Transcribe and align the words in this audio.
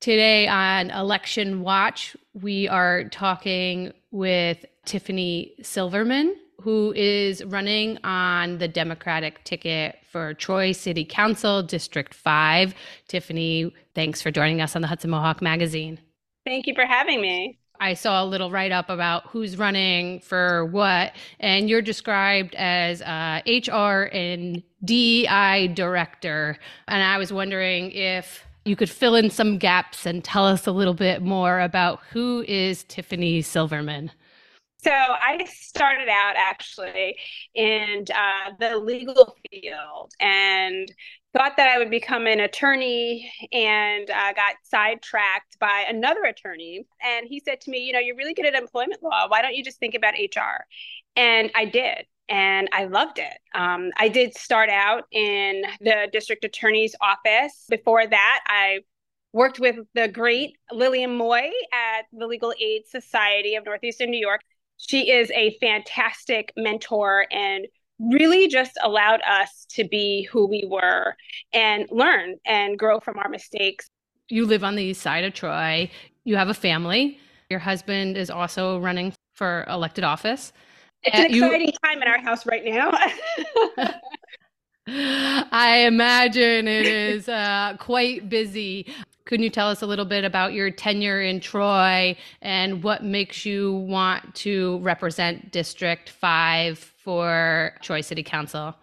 Today 0.00 0.48
on 0.48 0.90
Election 0.90 1.60
Watch, 1.60 2.16
we 2.32 2.66
are 2.68 3.04
talking 3.10 3.92
with 4.10 4.64
Tiffani 4.86 5.62
Silverman, 5.62 6.36
who 6.58 6.94
is 6.96 7.44
running 7.44 7.98
on 8.02 8.56
the 8.56 8.66
Democratic 8.66 9.44
ticket 9.44 9.98
for 10.10 10.32
Troy 10.32 10.72
City 10.72 11.04
Council, 11.04 11.62
District 11.62 12.14
5. 12.14 12.74
Tiffani, 13.10 13.72
thanks 13.94 14.22
for 14.22 14.30
joining 14.30 14.62
us 14.62 14.74
on 14.74 14.80
the 14.80 14.88
Hudson 14.88 15.10
Mohawk 15.10 15.42
Magazine. 15.42 16.00
Thank 16.46 16.66
you 16.66 16.74
for 16.74 16.86
having 16.86 17.20
me. 17.20 17.58
I 17.78 17.92
saw 17.92 18.24
a 18.24 18.26
little 18.26 18.50
write 18.50 18.72
up 18.72 18.88
about 18.88 19.26
who's 19.26 19.58
running 19.58 20.20
for 20.20 20.64
what, 20.64 21.12
and 21.40 21.68
you're 21.68 21.82
described 21.82 22.54
as 22.54 23.02
uh, 23.02 23.42
HR 23.46 24.08
and 24.14 24.62
DEI 24.82 25.68
director. 25.74 26.56
And 26.88 27.02
I 27.02 27.18
was 27.18 27.34
wondering 27.34 27.90
if 27.90 28.46
you 28.70 28.76
could 28.76 28.88
fill 28.88 29.16
in 29.16 29.28
some 29.30 29.58
gaps 29.58 30.06
and 30.06 30.22
tell 30.22 30.46
us 30.46 30.64
a 30.64 30.70
little 30.70 30.94
bit 30.94 31.22
more 31.22 31.58
about 31.58 31.98
who 32.12 32.44
is 32.46 32.84
Tiffani 32.84 33.44
Silverman. 33.44 34.12
So 34.78 34.92
I 34.92 35.44
started 35.50 36.08
out 36.08 36.34
actually 36.36 37.18
in 37.52 38.04
uh, 38.14 38.52
the 38.60 38.78
legal 38.78 39.36
field 39.50 40.12
and 40.20 40.90
thought 41.34 41.56
that 41.56 41.68
I 41.68 41.78
would 41.78 41.90
become 41.90 42.28
an 42.28 42.38
attorney 42.38 43.30
and 43.50 44.08
uh, 44.08 44.32
got 44.34 44.54
sidetracked 44.62 45.58
by 45.58 45.84
another 45.88 46.22
attorney. 46.22 46.86
And 47.02 47.26
he 47.28 47.40
said 47.40 47.60
to 47.62 47.70
me, 47.72 47.78
You 47.80 47.92
know, 47.92 47.98
you're 47.98 48.16
really 48.16 48.34
good 48.34 48.46
at 48.46 48.54
employment 48.54 49.02
law. 49.02 49.26
Why 49.28 49.42
don't 49.42 49.56
you 49.56 49.64
just 49.64 49.80
think 49.80 49.96
about 49.96 50.14
HR? 50.14 50.64
And 51.16 51.50
I 51.56 51.64
did. 51.64 52.06
And 52.30 52.68
I 52.72 52.84
loved 52.84 53.18
it. 53.18 53.38
Um, 53.54 53.90
I 53.98 54.08
did 54.08 54.36
start 54.36 54.70
out 54.70 55.04
in 55.10 55.62
the 55.80 56.08
district 56.12 56.44
attorney's 56.44 56.94
office. 57.00 57.66
Before 57.68 58.06
that, 58.06 58.40
I 58.46 58.78
worked 59.32 59.58
with 59.58 59.76
the 59.94 60.08
great 60.08 60.56
Lillian 60.72 61.16
Moy 61.16 61.50
at 61.72 62.06
the 62.12 62.26
Legal 62.26 62.54
Aid 62.60 62.86
Society 62.86 63.56
of 63.56 63.64
Northeastern 63.64 64.10
New 64.10 64.20
York. 64.20 64.40
She 64.76 65.10
is 65.10 65.30
a 65.32 65.58
fantastic 65.58 66.52
mentor 66.56 67.26
and 67.30 67.66
really 67.98 68.48
just 68.48 68.78
allowed 68.82 69.20
us 69.28 69.66
to 69.70 69.84
be 69.84 70.22
who 70.22 70.46
we 70.46 70.64
were 70.70 71.14
and 71.52 71.86
learn 71.90 72.36
and 72.46 72.78
grow 72.78 72.98
from 72.98 73.18
our 73.18 73.28
mistakes. 73.28 73.88
You 74.28 74.46
live 74.46 74.64
on 74.64 74.76
the 74.76 74.84
east 74.84 75.02
side 75.02 75.24
of 75.24 75.34
Troy. 75.34 75.90
You 76.24 76.36
have 76.36 76.48
a 76.48 76.54
family. 76.54 77.18
Your 77.50 77.58
husband 77.58 78.16
is 78.16 78.30
also 78.30 78.78
running 78.78 79.12
for 79.34 79.66
elected 79.68 80.04
office. 80.04 80.52
It's 81.02 81.18
an 81.18 81.26
exciting 81.26 81.68
you... 81.68 81.72
time 81.84 82.02
in 82.02 82.08
our 82.08 82.20
house 82.20 82.46
right 82.46 82.64
now. 82.64 82.90
I 85.52 85.84
imagine 85.86 86.66
it 86.66 86.86
is 86.86 87.28
uh, 87.28 87.76
quite 87.78 88.28
busy. 88.28 88.92
Can 89.24 89.42
you 89.42 89.50
tell 89.50 89.68
us 89.68 89.82
a 89.82 89.86
little 89.86 90.04
bit 90.04 90.24
about 90.24 90.52
your 90.52 90.70
tenure 90.70 91.22
in 91.22 91.38
Troy 91.38 92.16
and 92.42 92.82
what 92.82 93.04
makes 93.04 93.46
you 93.46 93.74
want 93.74 94.34
to 94.36 94.78
represent 94.78 95.52
District 95.52 96.10
5 96.10 96.78
for 96.78 97.72
Troy 97.80 98.00
City 98.00 98.24
Council? 98.24 98.74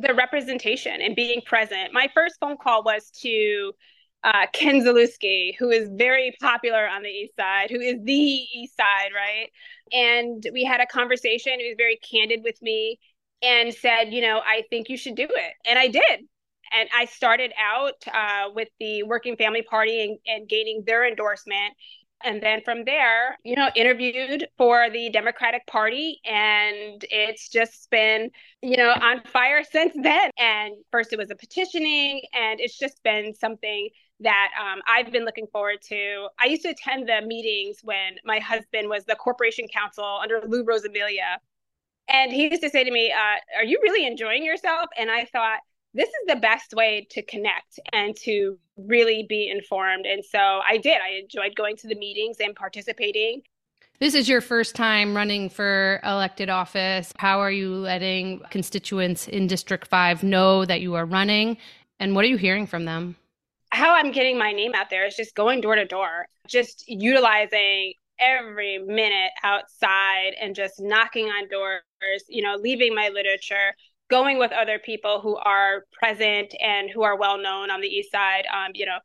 The 0.00 0.12
representation 0.14 1.00
and 1.00 1.14
being 1.14 1.40
present. 1.42 1.92
My 1.92 2.08
first 2.12 2.36
phone 2.40 2.56
call 2.56 2.82
was 2.82 3.10
to 3.22 3.72
uh, 4.26 4.46
Ken 4.52 4.84
Zalewski, 4.84 5.54
who 5.56 5.70
is 5.70 5.88
very 5.94 6.36
popular 6.40 6.88
on 6.88 7.02
the 7.04 7.08
East 7.08 7.36
Side, 7.36 7.70
who 7.70 7.80
is 7.80 7.96
the 8.02 8.12
East 8.12 8.76
Side, 8.76 9.10
right? 9.14 9.50
And 9.92 10.44
we 10.52 10.64
had 10.64 10.80
a 10.80 10.86
conversation. 10.86 11.60
He 11.60 11.68
was 11.68 11.76
very 11.78 11.96
candid 11.98 12.40
with 12.42 12.60
me 12.60 12.98
and 13.40 13.72
said, 13.72 14.12
you 14.12 14.20
know, 14.20 14.40
I 14.44 14.64
think 14.68 14.88
you 14.88 14.96
should 14.96 15.14
do 15.14 15.28
it. 15.30 15.52
And 15.64 15.78
I 15.78 15.86
did. 15.86 16.26
And 16.76 16.88
I 16.92 17.04
started 17.04 17.52
out 17.56 18.04
uh, 18.12 18.50
with 18.52 18.68
the 18.80 19.04
Working 19.04 19.36
Family 19.36 19.62
Party 19.62 20.02
and, 20.02 20.18
and 20.26 20.48
gaining 20.48 20.82
their 20.84 21.06
endorsement. 21.06 21.74
And 22.24 22.42
then 22.42 22.62
from 22.64 22.84
there, 22.84 23.36
you 23.44 23.54
know, 23.54 23.70
interviewed 23.76 24.48
for 24.58 24.90
the 24.90 25.08
Democratic 25.10 25.64
Party. 25.68 26.18
And 26.24 27.04
it's 27.10 27.48
just 27.48 27.88
been, 27.90 28.30
you 28.62 28.76
know, 28.76 28.90
on 28.90 29.22
fire 29.32 29.62
since 29.62 29.94
then. 29.94 30.30
And 30.36 30.74
first 30.90 31.12
it 31.12 31.18
was 31.18 31.30
a 31.30 31.36
petitioning, 31.36 32.22
and 32.32 32.58
it's 32.58 32.76
just 32.76 33.00
been 33.04 33.32
something 33.34 33.90
that 34.20 34.48
um, 34.60 34.80
I've 34.88 35.12
been 35.12 35.24
looking 35.24 35.46
forward 35.46 35.82
to. 35.88 36.28
I 36.38 36.46
used 36.46 36.62
to 36.62 36.70
attend 36.70 37.08
the 37.08 37.26
meetings 37.26 37.80
when 37.82 38.16
my 38.24 38.38
husband 38.38 38.88
was 38.88 39.04
the 39.04 39.16
corporation 39.16 39.66
counsel 39.68 40.20
under 40.22 40.40
Lou 40.46 40.64
Rosamilia. 40.64 41.36
And 42.08 42.32
he 42.32 42.48
used 42.48 42.62
to 42.62 42.70
say 42.70 42.84
to 42.84 42.90
me, 42.90 43.12
uh, 43.12 43.58
Are 43.58 43.64
you 43.64 43.78
really 43.82 44.06
enjoying 44.06 44.44
yourself? 44.44 44.88
And 44.96 45.10
I 45.10 45.24
thought, 45.26 45.60
this 45.92 46.08
is 46.08 46.26
the 46.28 46.36
best 46.36 46.74
way 46.74 47.06
to 47.10 47.22
connect 47.22 47.80
and 47.92 48.14
to 48.18 48.58
really 48.76 49.24
be 49.28 49.48
informed. 49.48 50.04
And 50.04 50.22
so 50.22 50.38
I 50.38 50.76
did. 50.76 50.98
I 51.00 51.18
enjoyed 51.22 51.56
going 51.56 51.76
to 51.78 51.88
the 51.88 51.94
meetings 51.94 52.36
and 52.38 52.54
participating. 52.54 53.42
This 53.98 54.14
is 54.14 54.28
your 54.28 54.42
first 54.42 54.74
time 54.74 55.16
running 55.16 55.48
for 55.48 56.00
elected 56.04 56.50
office. 56.50 57.14
How 57.16 57.40
are 57.40 57.50
you 57.50 57.74
letting 57.74 58.40
constituents 58.50 59.26
in 59.26 59.46
District 59.46 59.86
5 59.88 60.22
know 60.22 60.66
that 60.66 60.82
you 60.82 60.94
are 60.96 61.06
running? 61.06 61.56
And 61.98 62.14
what 62.14 62.26
are 62.26 62.28
you 62.28 62.36
hearing 62.36 62.66
from 62.66 62.84
them? 62.84 63.16
How 63.76 63.94
I'm 63.94 64.10
getting 64.10 64.38
my 64.38 64.52
name 64.52 64.74
out 64.74 64.88
there 64.88 65.04
is 65.04 65.16
just 65.16 65.34
going 65.34 65.60
door 65.60 65.74
to 65.74 65.84
door, 65.84 66.28
just 66.48 66.84
utilizing 66.88 67.92
every 68.18 68.78
minute 68.78 69.32
outside 69.44 70.30
and 70.40 70.54
just 70.54 70.80
knocking 70.80 71.26
on 71.26 71.46
doors, 71.50 71.82
you 72.26 72.42
know, 72.42 72.54
leaving 72.54 72.94
my 72.94 73.10
literature, 73.10 73.74
going 74.08 74.38
with 74.38 74.50
other 74.50 74.78
people 74.78 75.20
who 75.20 75.36
are 75.36 75.84
present 75.92 76.54
and 76.58 76.88
who 76.88 77.02
are 77.02 77.18
well 77.18 77.36
known 77.36 77.70
on 77.70 77.82
the 77.82 77.86
east 77.86 78.10
side. 78.10 78.44
Um, 78.46 78.70
you 78.72 78.86
know 78.86 78.96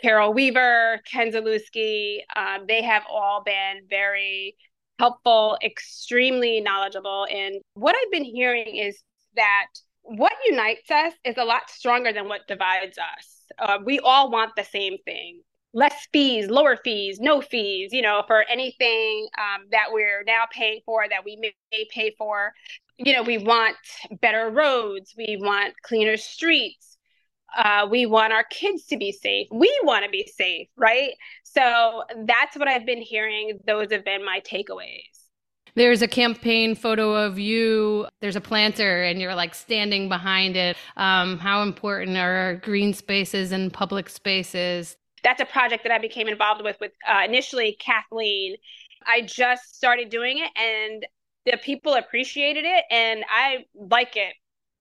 carol 0.00 0.32
weaver 0.32 1.02
ken 1.04 1.30
zalewski 1.30 2.20
um, 2.34 2.64
they 2.66 2.82
have 2.82 3.02
all 3.10 3.42
been 3.44 3.82
very 3.90 4.56
helpful 4.98 5.58
extremely 5.62 6.62
knowledgeable. 6.62 7.26
And 7.30 7.56
what 7.74 7.94
i've 7.94 8.10
been 8.10 8.24
hearing 8.24 8.76
is 8.76 8.98
that 9.34 9.66
what 10.00 10.32
unites 10.46 10.90
us 10.90 11.12
is 11.22 11.36
a 11.36 11.44
lot 11.44 11.68
stronger 11.68 12.14
than 12.14 12.28
what 12.28 12.48
divides 12.48 12.96
us 12.96 13.35
uh, 13.58 13.78
we 13.84 13.98
all 14.00 14.30
want 14.30 14.52
the 14.56 14.64
same 14.64 14.96
thing 15.04 15.40
less 15.72 16.06
fees 16.12 16.48
lower 16.48 16.76
fees 16.76 17.18
no 17.20 17.40
fees 17.40 17.92
you 17.92 18.02
know 18.02 18.22
for 18.26 18.44
anything 18.50 19.28
um, 19.38 19.66
that 19.70 19.86
we're 19.90 20.22
now 20.26 20.44
paying 20.50 20.80
for 20.86 21.08
that 21.08 21.24
we 21.24 21.36
may 21.36 21.54
pay 21.92 22.14
for 22.16 22.52
you 22.98 23.12
know, 23.12 23.22
we 23.22 23.38
want 23.38 23.76
better 24.20 24.50
roads, 24.50 25.14
we 25.16 25.38
want 25.40 25.74
cleaner 25.82 26.16
streets, 26.16 26.96
uh, 27.56 27.86
we 27.90 28.06
want 28.06 28.32
our 28.32 28.44
kids 28.44 28.86
to 28.86 28.96
be 28.96 29.12
safe. 29.12 29.48
We 29.50 29.72
want 29.82 30.04
to 30.04 30.10
be 30.10 30.30
safe, 30.34 30.68
right? 30.76 31.12
So 31.44 32.04
that's 32.24 32.56
what 32.56 32.68
I've 32.68 32.86
been 32.86 33.02
hearing. 33.02 33.58
Those 33.66 33.92
have 33.92 34.04
been 34.04 34.24
my 34.24 34.40
takeaways. 34.40 35.25
There's 35.76 36.02
a 36.02 36.08
campaign 36.08 36.74
photo 36.74 37.14
of 37.14 37.38
you. 37.38 38.06
There's 38.20 38.36
a 38.36 38.40
planter, 38.40 39.02
and 39.02 39.20
you're 39.20 39.34
like 39.34 39.54
standing 39.54 40.08
behind 40.08 40.56
it. 40.56 40.76
Um, 40.96 41.38
how 41.38 41.62
important 41.62 42.16
are 42.16 42.56
green 42.56 42.92
spaces 42.92 43.52
and 43.52 43.72
public 43.72 44.08
spaces? 44.08 44.96
That's 45.22 45.40
a 45.40 45.46
project 45.46 45.84
that 45.84 45.92
I 45.92 45.98
became 45.98 46.28
involved 46.28 46.62
with 46.64 46.76
with 46.80 46.92
uh, 47.08 47.22
initially 47.24 47.76
Kathleen. 47.78 48.56
I 49.06 49.20
just 49.20 49.76
started 49.76 50.08
doing 50.08 50.38
it, 50.38 50.50
and 50.56 51.06
the 51.46 51.56
people 51.56 51.94
appreciated 51.94 52.64
it 52.64 52.84
and 52.90 53.24
I 53.30 53.64
like 53.74 54.16
it 54.16 54.34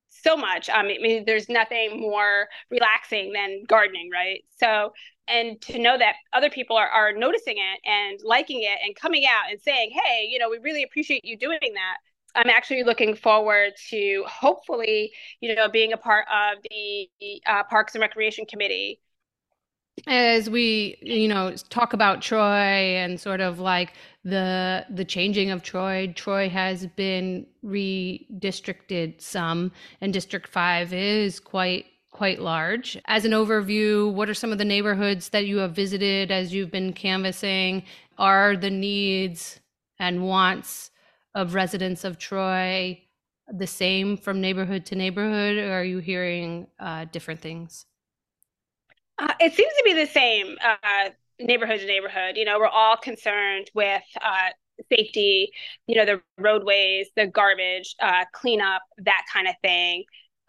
so 0.08 0.36
much. 0.36 0.70
Um, 0.70 0.88
I 0.88 0.98
mean, 1.00 1.24
there's 1.26 1.48
nothing 1.48 2.02
more 2.02 2.48
relaxing 2.72 3.32
than 3.34 3.64
gardening, 3.68 4.10
right? 4.12 4.44
So, 4.60 4.94
and 5.28 5.60
to 5.62 5.80
know 5.80 5.98
that 5.98 6.16
other 6.34 6.50
people 6.50 6.78
are, 6.78 6.88
are 6.88 7.14
noticing 7.14 7.58
it 7.58 7.80
and 7.86 8.20
liking 8.24 8.62
it 8.62 8.80
and 8.84 8.96
coming 8.96 9.26
out 9.26 9.52
and 9.52 9.60
saying, 9.62 9.92
hey, 9.92 10.28
you 10.30 10.40
know, 10.40 10.50
we 10.50 10.58
really 10.60 10.84
appreciate 10.84 11.26
you 11.26 11.38
doing 11.38 11.60
that. 11.62 11.98
I'm 12.36 12.50
actually 12.50 12.84
looking 12.84 13.16
forward 13.16 13.74
to 13.92 14.24
hopefully, 14.28 15.12
you 15.40 15.56
know, 15.56 15.70
being 15.70 15.94
a 15.94 15.98
part 15.98 16.26
of 16.28 16.62
the 16.70 17.10
uh, 17.48 17.64
Parks 17.64 17.96
and 17.96 18.02
Recreation 18.02 18.46
Committee 18.46 19.00
as 20.08 20.50
we 20.50 20.98
you 21.02 21.28
know 21.28 21.56
talk 21.70 21.94
about 21.94 22.22
troy 22.22 22.42
and 22.42 23.20
sort 23.20 23.42
of 23.42 23.60
like 23.60 23.94
the 24.24 24.86
the 24.90 25.06
changing 25.06 25.52
of 25.52 25.64
troy 25.64 26.12
troy 26.16 26.50
has 26.50 26.86
been 26.96 27.46
redistricted 27.64 29.20
some 29.22 29.72
and 30.02 30.14
district 30.14 30.50
5 30.50 30.94
is 30.94 31.40
quite 31.40 31.86
quite 32.16 32.40
large 32.40 32.98
as 33.08 33.26
an 33.26 33.34
overview 33.34 34.10
what 34.10 34.30
are 34.30 34.34
some 34.34 34.54
of 34.54 34.58
the 34.58 34.64
neighborhoods 34.64 35.28
that 35.30 35.46
you 35.46 35.58
have 35.58 35.74
visited 35.74 36.32
as 36.32 36.54
you've 36.54 36.72
been 36.72 36.94
canvassing 36.94 37.84
are 38.18 38.56
the 38.56 38.70
needs 38.70 39.60
and 40.00 40.24
wants 40.24 40.92
of 41.34 41.54
residents 41.54 42.06
of 42.06 42.18
troy 42.18 42.98
the 43.52 43.68
same 43.68 44.16
from 44.16 44.40
neighborhood 44.40 44.86
to 44.86 44.96
neighborhood 44.96 45.58
or 45.58 45.74
are 45.74 45.84
you 45.84 45.98
hearing 45.98 46.66
uh, 46.80 47.04
different 47.12 47.42
things 47.42 47.86
uh, 49.20 49.34
it 49.42 49.54
seems 49.54 49.74
to 49.78 49.84
be 49.84 49.92
the 49.92 50.08
same 50.08 50.56
uh, 50.64 51.10
neighborhood 51.40 51.80
to 51.82 51.86
neighborhood. 51.86 52.38
You 52.38 52.46
know, 52.46 52.60
we're 52.60 52.68
all 52.68 52.98
concerned 52.98 53.70
with 53.74 54.04
uh, 54.22 54.50
safety, 54.92 55.52
you 55.88 55.96
know, 55.96 56.06
the 56.06 56.22
roadways, 56.38 57.08
the 57.16 57.28
garbage, 57.28 57.96
uh, 58.02 58.26
cleanup, 58.34 58.82
that 59.00 59.24
kind 59.32 59.48
of 59.48 59.56
thing. 59.62 60.04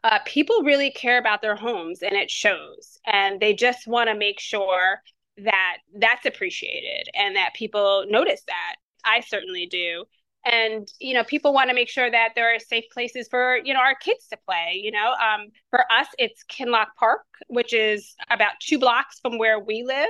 Uh, 0.07 0.21
people 0.25 0.63
really 0.63 0.93
care 0.93 1.19
about 1.19 1.43
their 1.43 1.57
homes 1.57 2.01
and 2.01 2.13
it 2.13 2.31
shows. 2.31 2.97
And 3.07 3.41
they 3.41 3.53
just 3.53 3.89
want 3.89 4.09
to 4.09 4.15
make 4.15 4.39
sure 4.39 5.03
that 5.39 5.79
that's 5.99 6.25
appreciated 6.25 7.09
and 7.13 7.35
that 7.35 7.55
people 7.55 8.05
notice 8.09 8.43
that. 8.47 8.77
I 9.05 9.19
certainly 9.19 9.67
do. 9.67 10.05
And 10.45 10.87
you 11.01 11.13
know, 11.13 11.25
people 11.25 11.53
want 11.53 11.71
to 11.71 11.75
make 11.75 11.89
sure 11.89 12.09
that 12.09 12.35
there 12.37 12.55
are 12.55 12.61
safe 12.61 12.85
places 12.93 13.27
for 13.29 13.59
you 13.65 13.75
know 13.75 13.81
our 13.81 13.97
kids 13.97 14.29
to 14.29 14.37
play. 14.49 14.81
You 14.81 14.93
know, 14.93 15.15
um, 15.15 15.49
for 15.71 15.81
us, 15.91 16.07
it's 16.21 16.45
Kinloch 16.45 16.95
Park, 16.97 17.25
which 17.49 17.75
is 17.75 18.15
about 18.31 18.53
two 18.61 18.79
blocks 18.79 19.19
from 19.19 19.39
where 19.39 19.59
we 19.59 19.83
live, 19.83 20.09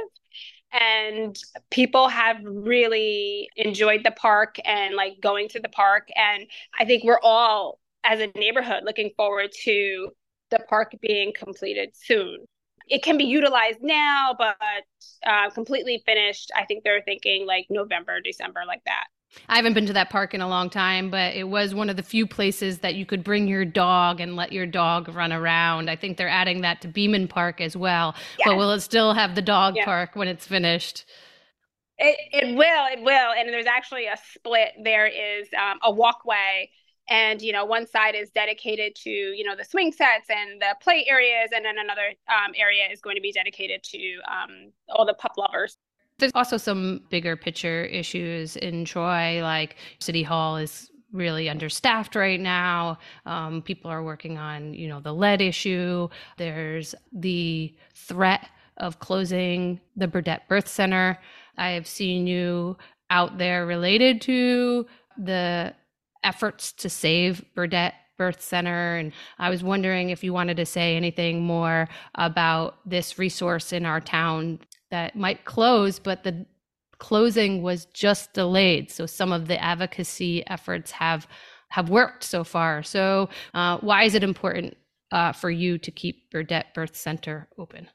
and 0.72 1.38
people 1.70 2.08
have 2.08 2.36
really 2.44 3.48
enjoyed 3.56 4.04
the 4.04 4.10
park 4.10 4.58
and 4.66 4.94
like 4.94 5.22
going 5.22 5.48
to 5.50 5.60
the 5.60 5.70
park. 5.70 6.08
And 6.14 6.46
I 6.78 6.84
think 6.84 7.02
we're 7.02 7.20
all 7.22 7.78
as 8.06 8.20
a 8.20 8.28
neighborhood 8.38 8.82
looking 8.84 9.10
forward 9.16 9.50
to 9.64 10.10
the 10.50 10.58
park 10.68 10.92
being 11.00 11.32
completed 11.36 11.90
soon 11.94 12.46
it 12.88 13.02
can 13.02 13.18
be 13.18 13.24
utilized 13.24 13.82
now, 13.82 14.34
but 14.38 14.56
uh, 15.26 15.50
completely 15.50 16.02
finished. 16.06 16.50
I 16.56 16.64
think 16.64 16.84
they're 16.84 17.02
thinking 17.02 17.46
like 17.46 17.66
November, 17.68 18.20
December, 18.20 18.62
like 18.66 18.82
that. 18.84 19.06
I 19.48 19.56
haven't 19.56 19.74
been 19.74 19.86
to 19.86 19.92
that 19.94 20.08
park 20.08 20.34
in 20.34 20.40
a 20.40 20.48
long 20.48 20.70
time, 20.70 21.10
but 21.10 21.34
it 21.34 21.48
was 21.48 21.74
one 21.74 21.90
of 21.90 21.96
the 21.96 22.02
few 22.02 22.26
places 22.26 22.78
that 22.78 22.94
you 22.94 23.04
could 23.04 23.24
bring 23.24 23.48
your 23.48 23.64
dog 23.64 24.20
and 24.20 24.36
let 24.36 24.52
your 24.52 24.66
dog 24.66 25.08
run 25.14 25.32
around. 25.32 25.90
I 25.90 25.96
think 25.96 26.16
they're 26.16 26.28
adding 26.28 26.60
that 26.60 26.80
to 26.82 26.88
Beman 26.88 27.26
Park 27.28 27.60
as 27.60 27.76
well. 27.76 28.14
Yes. 28.38 28.46
But 28.46 28.56
will 28.56 28.70
it 28.70 28.80
still 28.80 29.14
have 29.14 29.34
the 29.34 29.42
dog 29.42 29.74
park 29.84 30.14
when 30.14 30.28
it's 30.28 30.46
finished? 30.46 31.04
It, 31.98 32.16
it 32.32 32.54
will, 32.56 32.86
it 32.92 33.02
will. 33.02 33.32
And 33.36 33.48
there's 33.48 33.66
actually 33.66 34.06
a 34.06 34.16
split. 34.32 34.72
There 34.82 35.06
is 35.06 35.48
um, 35.60 35.80
a 35.82 35.90
walkway 35.90 36.70
and 37.08 37.40
you 37.40 37.52
know 37.52 37.64
one 37.64 37.86
side 37.86 38.14
is 38.14 38.30
dedicated 38.30 38.94
to 38.94 39.10
you 39.10 39.44
know 39.44 39.54
the 39.56 39.64
swing 39.64 39.92
sets 39.92 40.28
and 40.28 40.60
the 40.60 40.74
play 40.80 41.06
areas 41.08 41.50
and 41.54 41.64
then 41.64 41.78
another 41.78 42.14
um, 42.28 42.52
area 42.56 42.84
is 42.90 43.00
going 43.00 43.16
to 43.16 43.22
be 43.22 43.32
dedicated 43.32 43.82
to 43.82 44.18
um, 44.28 44.72
all 44.88 45.06
the 45.06 45.14
pup 45.14 45.32
lovers. 45.36 45.76
There's 46.18 46.32
also 46.34 46.56
some 46.56 47.02
bigger 47.10 47.36
picture 47.36 47.84
issues 47.84 48.56
in 48.56 48.84
troy 48.84 49.42
like 49.42 49.76
city 49.98 50.22
hall 50.22 50.56
is 50.56 50.90
really 51.12 51.48
understaffed 51.48 52.14
right 52.14 52.40
now. 52.40 52.98
Um, 53.24 53.62
people 53.62 53.90
are 53.90 54.02
working 54.02 54.38
on 54.38 54.74
you 54.74 54.88
know 54.88 55.00
the 55.00 55.14
lead 55.14 55.40
issue. 55.40 56.08
There's 56.36 56.94
the 57.12 57.74
threat 57.94 58.48
of 58.78 58.98
closing 58.98 59.80
the 59.96 60.08
burdett 60.08 60.48
birth 60.48 60.68
center. 60.68 61.18
I 61.56 61.70
have 61.70 61.86
seen 61.86 62.26
you 62.26 62.76
out 63.10 63.38
there 63.38 63.66
related 63.66 64.20
to 64.22 64.86
the 65.16 65.74
efforts 66.26 66.72
to 66.72 66.90
save 66.90 67.44
Burdett 67.54 67.94
Birth 68.18 68.40
Center. 68.40 68.96
And 68.96 69.12
I 69.38 69.48
was 69.48 69.62
wondering 69.62 70.10
if 70.10 70.24
you 70.24 70.32
wanted 70.32 70.56
to 70.56 70.66
say 70.66 70.96
anything 70.96 71.42
more 71.42 71.88
about 72.16 72.78
this 72.84 73.18
resource 73.18 73.72
in 73.72 73.86
our 73.86 74.00
town 74.00 74.58
that 74.90 75.16
might 75.16 75.44
close, 75.44 75.98
but 75.98 76.24
the 76.24 76.44
closing 76.98 77.62
was 77.62 77.86
just 77.86 78.32
delayed. 78.32 78.90
So 78.90 79.06
some 79.06 79.32
of 79.32 79.46
the 79.46 79.62
advocacy 79.62 80.46
efforts 80.48 80.90
have 80.90 81.26
have 81.68 81.90
worked 81.90 82.22
so 82.22 82.44
far. 82.44 82.82
So 82.82 83.28
uh, 83.52 83.78
why 83.78 84.04
is 84.04 84.14
it 84.14 84.22
important 84.22 84.76
uh, 85.10 85.32
for 85.32 85.50
you 85.50 85.78
to 85.78 85.90
keep 85.90 86.30
Burdett 86.30 86.72
Birth 86.74 86.96
Center 86.96 87.48
open? 87.58 87.88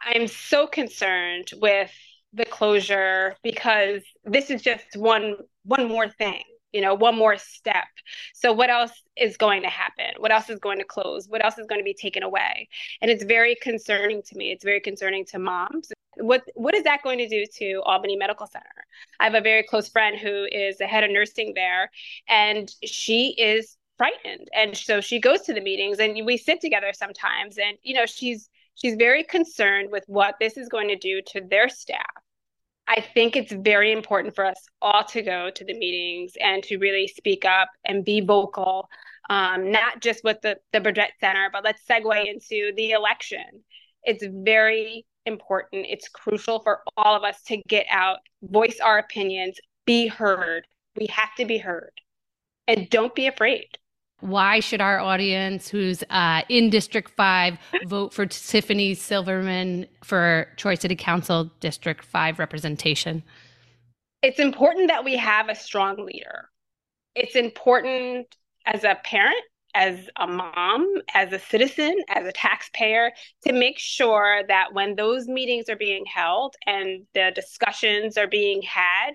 I'm 0.00 0.26
so 0.26 0.66
concerned 0.66 1.50
with 1.60 1.92
the 2.32 2.46
closure 2.46 3.36
because 3.42 4.02
this 4.24 4.50
is 4.50 4.62
just 4.62 4.96
one 4.96 5.36
one 5.64 5.86
more 5.86 6.08
thing 6.08 6.42
you 6.72 6.80
know 6.80 6.94
one 6.94 7.16
more 7.16 7.36
step. 7.36 7.88
So 8.34 8.52
what 8.52 8.70
else 8.70 8.92
is 9.16 9.36
going 9.36 9.62
to 9.62 9.68
happen? 9.68 10.12
What 10.18 10.32
else 10.32 10.50
is 10.50 10.58
going 10.58 10.78
to 10.78 10.84
close? 10.84 11.28
What 11.28 11.44
else 11.44 11.58
is 11.58 11.66
going 11.66 11.80
to 11.80 11.84
be 11.84 11.94
taken 11.94 12.22
away? 12.22 12.68
And 13.00 13.10
it's 13.10 13.24
very 13.24 13.56
concerning 13.62 14.22
to 14.22 14.36
me. 14.36 14.50
It's 14.52 14.64
very 14.64 14.80
concerning 14.80 15.24
to 15.26 15.38
moms. 15.38 15.92
What 16.16 16.42
what 16.54 16.74
is 16.74 16.84
that 16.84 17.02
going 17.02 17.18
to 17.18 17.28
do 17.28 17.44
to 17.58 17.82
albany 17.84 18.16
medical 18.16 18.46
center? 18.46 18.66
I 19.20 19.24
have 19.24 19.34
a 19.34 19.40
very 19.40 19.62
close 19.62 19.88
friend 19.88 20.18
who 20.18 20.46
is 20.50 20.78
the 20.78 20.86
head 20.86 21.04
of 21.04 21.10
nursing 21.10 21.52
there 21.54 21.90
and 22.28 22.72
she 22.84 23.34
is 23.38 23.76
frightened. 23.96 24.48
And 24.54 24.76
so 24.76 25.00
she 25.00 25.20
goes 25.20 25.42
to 25.42 25.54
the 25.54 25.60
meetings 25.60 25.98
and 25.98 26.26
we 26.26 26.36
sit 26.36 26.60
together 26.60 26.92
sometimes 26.92 27.58
and 27.58 27.78
you 27.82 27.94
know 27.94 28.06
she's 28.06 28.48
she's 28.74 28.96
very 28.96 29.24
concerned 29.24 29.90
with 29.90 30.04
what 30.06 30.36
this 30.40 30.56
is 30.56 30.68
going 30.68 30.88
to 30.88 30.96
do 30.96 31.22
to 31.28 31.40
their 31.40 31.68
staff 31.68 32.21
I 32.94 33.00
think 33.00 33.36
it's 33.36 33.52
very 33.52 33.90
important 33.90 34.34
for 34.34 34.44
us 34.44 34.62
all 34.82 35.02
to 35.04 35.22
go 35.22 35.50
to 35.50 35.64
the 35.64 35.72
meetings 35.72 36.34
and 36.38 36.62
to 36.64 36.76
really 36.76 37.08
speak 37.08 37.46
up 37.46 37.70
and 37.86 38.04
be 38.04 38.20
vocal, 38.20 38.90
um, 39.30 39.72
not 39.72 40.02
just 40.02 40.22
with 40.24 40.42
the, 40.42 40.58
the 40.74 40.80
Burdett 40.82 41.12
Center, 41.18 41.48
but 41.50 41.64
let's 41.64 41.80
segue 41.88 42.26
into 42.26 42.72
the 42.76 42.90
election. 42.90 43.64
It's 44.04 44.22
very 44.26 45.06
important. 45.24 45.86
It's 45.88 46.08
crucial 46.08 46.60
for 46.60 46.80
all 46.98 47.16
of 47.16 47.22
us 47.22 47.42
to 47.44 47.62
get 47.66 47.86
out, 47.88 48.18
voice 48.42 48.78
our 48.78 48.98
opinions, 48.98 49.56
be 49.86 50.06
heard. 50.06 50.66
We 50.94 51.06
have 51.06 51.34
to 51.38 51.46
be 51.46 51.56
heard. 51.56 51.92
And 52.68 52.90
don't 52.90 53.14
be 53.14 53.26
afraid 53.26 53.68
why 54.22 54.60
should 54.60 54.80
our 54.80 55.00
audience 55.00 55.68
who's 55.68 56.04
uh, 56.08 56.42
in 56.48 56.70
District 56.70 57.10
5 57.10 57.58
vote 57.86 58.14
for 58.14 58.24
Tiffani 58.24 58.96
Silverman 58.96 59.86
for 60.04 60.46
Troy 60.56 60.76
City 60.76 60.94
Council 60.94 61.50
District 61.58 62.04
5 62.04 62.38
representation? 62.38 63.22
It's 64.22 64.38
important 64.38 64.88
that 64.88 65.04
we 65.04 65.16
have 65.16 65.48
a 65.48 65.56
strong 65.56 66.06
leader. 66.06 66.48
It's 67.16 67.34
important 67.34 68.36
as 68.64 68.84
a 68.84 68.96
parent, 69.04 69.42
as 69.74 70.08
a 70.16 70.28
mom, 70.28 71.02
as 71.14 71.32
a 71.32 71.40
citizen, 71.40 71.96
as 72.08 72.24
a 72.24 72.32
taxpayer 72.32 73.10
to 73.44 73.52
make 73.52 73.78
sure 73.78 74.42
that 74.46 74.72
when 74.72 74.94
those 74.94 75.26
meetings 75.26 75.68
are 75.68 75.76
being 75.76 76.04
held 76.06 76.54
and 76.64 77.06
the 77.14 77.32
discussions 77.34 78.16
are 78.16 78.28
being 78.28 78.62
had, 78.62 79.14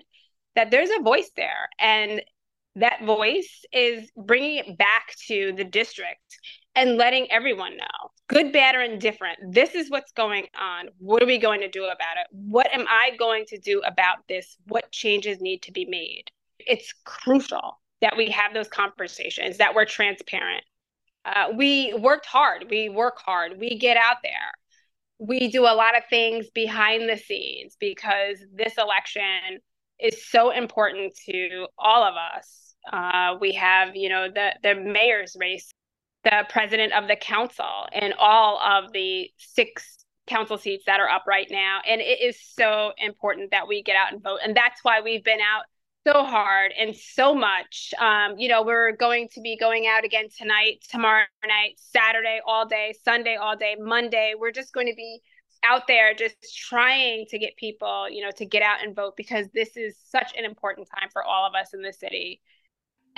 that 0.54 0.70
there's 0.70 0.90
a 0.98 1.02
voice 1.02 1.30
there. 1.34 1.70
And 1.78 2.20
that 2.76 3.04
voice 3.04 3.64
is 3.72 4.10
bringing 4.16 4.56
it 4.58 4.78
back 4.78 5.14
to 5.26 5.52
the 5.56 5.64
district 5.64 6.38
and 6.74 6.96
letting 6.96 7.30
everyone 7.30 7.76
know 7.76 8.10
good, 8.28 8.52
bad, 8.52 8.74
or 8.74 8.82
indifferent. 8.82 9.38
This 9.52 9.74
is 9.74 9.90
what's 9.90 10.12
going 10.12 10.46
on. 10.58 10.88
What 10.98 11.22
are 11.22 11.26
we 11.26 11.38
going 11.38 11.60
to 11.60 11.68
do 11.68 11.84
about 11.84 12.18
it? 12.20 12.26
What 12.30 12.72
am 12.72 12.86
I 12.88 13.16
going 13.18 13.46
to 13.48 13.58
do 13.58 13.80
about 13.80 14.18
this? 14.28 14.56
What 14.66 14.92
changes 14.92 15.40
need 15.40 15.62
to 15.62 15.72
be 15.72 15.86
made? 15.86 16.24
It's 16.58 16.92
crucial 17.04 17.80
that 18.00 18.16
we 18.16 18.30
have 18.30 18.54
those 18.54 18.68
conversations, 18.68 19.56
that 19.56 19.74
we're 19.74 19.86
transparent. 19.86 20.62
Uh, 21.24 21.48
we 21.56 21.94
worked 21.94 22.26
hard. 22.26 22.66
We 22.70 22.88
work 22.88 23.18
hard. 23.18 23.58
We 23.58 23.78
get 23.78 23.96
out 23.96 24.18
there. 24.22 24.52
We 25.18 25.50
do 25.50 25.62
a 25.62 25.74
lot 25.74 25.96
of 25.96 26.04
things 26.08 26.46
behind 26.54 27.08
the 27.08 27.16
scenes 27.16 27.76
because 27.80 28.38
this 28.54 28.74
election 28.78 29.58
is 29.98 30.28
so 30.28 30.50
important 30.50 31.18
to 31.28 31.66
all 31.76 32.04
of 32.04 32.14
us 32.14 32.67
uh, 32.92 33.36
we 33.40 33.52
have, 33.54 33.94
you 33.96 34.08
know, 34.08 34.28
the 34.28 34.54
the 34.62 34.74
mayor's 34.74 35.36
race, 35.38 35.70
the 36.24 36.44
president 36.48 36.92
of 36.92 37.08
the 37.08 37.16
council, 37.16 37.86
and 37.92 38.14
all 38.18 38.58
of 38.60 38.92
the 38.92 39.30
six 39.36 39.98
council 40.26 40.58
seats 40.58 40.84
that 40.86 41.00
are 41.00 41.08
up 41.08 41.24
right 41.26 41.48
now. 41.50 41.80
And 41.88 42.00
it 42.00 42.20
is 42.20 42.38
so 42.40 42.92
important 42.98 43.50
that 43.50 43.66
we 43.66 43.82
get 43.82 43.96
out 43.96 44.12
and 44.12 44.22
vote. 44.22 44.40
And 44.44 44.56
that's 44.56 44.84
why 44.84 45.00
we've 45.00 45.24
been 45.24 45.40
out 45.40 45.64
so 46.06 46.24
hard 46.24 46.72
and 46.78 46.94
so 46.94 47.34
much. 47.34 47.92
Um, 47.98 48.38
you 48.38 48.48
know, 48.48 48.62
we're 48.62 48.92
going 48.92 49.28
to 49.34 49.40
be 49.40 49.56
going 49.58 49.86
out 49.86 50.04
again 50.04 50.28
tonight, 50.36 50.84
tomorrow 50.88 51.24
night, 51.46 51.74
Saturday 51.76 52.40
all 52.46 52.66
day, 52.66 52.94
Sunday 53.04 53.36
all 53.36 53.56
day, 53.56 53.76
Monday. 53.78 54.34
We're 54.38 54.52
just 54.52 54.72
going 54.72 54.86
to 54.86 54.94
be 54.94 55.20
out 55.64 55.86
there 55.88 56.14
just 56.14 56.36
trying 56.56 57.26
to 57.30 57.38
get 57.38 57.56
people, 57.56 58.08
you 58.08 58.22
know, 58.22 58.30
to 58.36 58.46
get 58.46 58.62
out 58.62 58.84
and 58.84 58.94
vote 58.94 59.14
because 59.16 59.46
this 59.52 59.76
is 59.76 59.96
such 60.08 60.32
an 60.36 60.44
important 60.44 60.88
time 60.94 61.08
for 61.12 61.24
all 61.24 61.46
of 61.46 61.54
us 61.54 61.74
in 61.74 61.82
the 61.82 61.92
city 61.92 62.40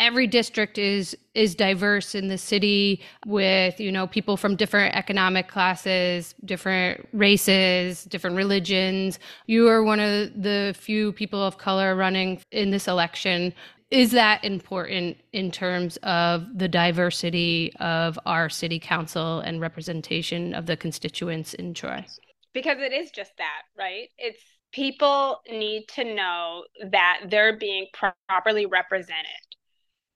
every 0.01 0.27
district 0.27 0.79
is 0.79 1.17
is 1.35 1.55
diverse 1.55 2.15
in 2.17 2.27
the 2.27 2.39
city 2.39 3.01
with 3.27 3.79
you 3.79 3.93
know 3.93 4.07
people 4.07 4.37
from 4.37 4.57
different 4.57 4.97
economic 4.97 5.47
classes 5.47 6.35
different 6.45 7.07
races 7.13 8.05
different 8.05 8.35
religions 8.35 9.21
you 9.47 9.69
are 9.69 9.85
one 9.85 10.01
of 10.01 10.43
the 10.43 10.75
few 10.77 11.13
people 11.13 11.41
of 11.41 11.59
color 11.59 11.95
running 11.95 12.41
in 12.51 12.71
this 12.71 12.89
election 12.89 13.53
is 13.91 14.13
that 14.13 14.45
important 14.45 15.17
in 15.33 15.51
terms 15.51 15.97
of 16.05 16.47
the 16.57 16.69
diversity 16.69 17.73
of 17.81 18.19
our 18.25 18.49
city 18.49 18.79
council 18.79 19.41
and 19.41 19.61
representation 19.61 20.55
of 20.55 20.67
the 20.67 20.77
constituents 20.77 21.55
in 21.55 21.75
Troy? 21.75 22.07
Because 22.55 22.79
it 22.79 22.93
is 22.93 23.11
just 23.11 23.33
that, 23.39 23.63
right? 23.77 24.09
It's 24.17 24.41
people 24.73 25.41
need 25.51 25.89
to 25.89 26.05
know 26.05 26.67
that 26.93 27.23
they're 27.31 27.57
being 27.57 27.87
properly 28.29 28.65
represented 28.67 29.27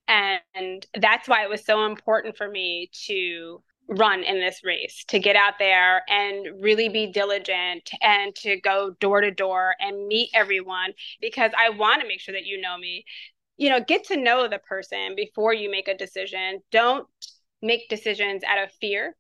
and 0.08 0.87
that's 1.00 1.28
why 1.28 1.44
it 1.44 1.50
was 1.50 1.64
so 1.64 1.87
important 1.87 2.37
for 2.37 2.49
me 2.49 2.90
to 3.06 3.62
run 3.88 4.23
in 4.23 4.40
this 4.40 4.61
race, 4.64 5.04
to 5.08 5.18
get 5.18 5.37
out 5.37 5.54
there 5.58 6.02
and 6.08 6.62
really 6.62 6.88
be 6.88 7.06
diligent 7.06 7.90
and 8.00 8.34
to 8.34 8.58
go 8.61 8.94
door 9.00 9.20
to 9.20 9.30
door 9.30 9.75
and 9.78 10.06
meet 10.06 10.30
everyone 10.34 10.92
because 11.20 11.50
I 11.58 11.70
want 11.70 12.00
to 12.00 12.08
make 12.08 12.20
sure 12.20 12.34
that 12.34 12.46
you 12.46 12.61
know 12.61 12.78
me. 12.78 13.04
You 13.56 13.70
know, 13.70 13.80
get 13.80 14.04
to 14.08 14.16
know 14.16 14.49
the 14.49 14.58
person 14.58 15.14
before 15.14 15.54
you 15.54 15.70
make 15.70 15.87
a 15.87 15.96
decision. 15.96 16.61
Don't 16.73 17.06
make 17.62 17.88
decisions 17.88 18.42
out 18.42 18.62
of 18.62 18.73
fear. 18.80 19.16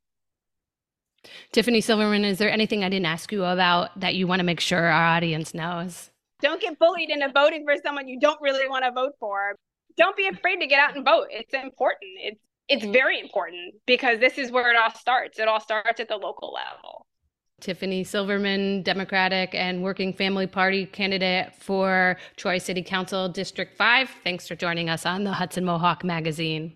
Tiffani 1.52 1.82
Silverman, 1.82 2.24
is 2.24 2.38
there 2.38 2.50
anything 2.50 2.84
I 2.84 2.88
didn't 2.88 3.06
ask 3.06 3.30
you 3.32 3.44
about 3.44 3.98
that 4.00 4.14
you 4.14 4.26
want 4.26 4.40
to 4.40 4.44
make 4.44 4.60
sure 4.60 4.84
our 4.84 5.16
audience 5.16 5.54
knows? 5.54 6.10
Don't 6.40 6.60
get 6.60 6.78
bullied 6.78 7.10
into 7.10 7.30
voting 7.32 7.64
for 7.64 7.74
someone 7.82 8.08
you 8.08 8.18
don't 8.18 8.40
really 8.42 8.68
want 8.68 8.84
to 8.84 8.90
vote 8.90 9.12
for. 9.20 9.56
Don't 9.96 10.16
be 10.16 10.28
afraid 10.28 10.60
to 10.60 10.66
get 10.66 10.78
out 10.80 10.96
and 10.96 11.04
vote. 11.04 11.26
It's 11.30 11.54
important. 11.54 12.10
It's 12.18 12.40
it's 12.68 12.84
very 12.84 13.20
important 13.20 13.74
because 13.86 14.20
this 14.20 14.38
is 14.38 14.50
where 14.50 14.70
it 14.70 14.76
all 14.76 14.90
starts. 14.94 15.38
It 15.38 15.48
all 15.48 15.60
starts 15.60 16.00
at 16.00 16.08
the 16.08 16.16
local 16.16 16.52
level. 16.52 17.06
Tiffani 17.60 18.06
Silverman, 18.06 18.82
Democratic 18.82 19.54
and 19.54 19.82
Working 19.82 20.12
Family 20.12 20.46
Party 20.46 20.86
candidate 20.86 21.54
for 21.54 22.16
Troy 22.36 22.58
City 22.58 22.82
Council 22.82 23.28
District 23.28 23.76
5. 23.76 24.10
Thanks 24.22 24.48
for 24.48 24.54
joining 24.54 24.88
us 24.90 25.06
on 25.06 25.24
the 25.24 25.32
Hudson 25.32 25.64
Mohawk 25.64 26.04
Magazine. 26.04 26.74